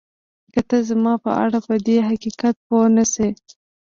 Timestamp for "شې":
3.13-3.29